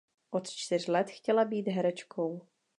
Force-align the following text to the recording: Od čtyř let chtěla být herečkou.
Od 0.31 0.49
čtyř 0.49 0.87
let 0.87 1.07
chtěla 1.09 1.45
být 1.45 1.67
herečkou. 1.67 2.41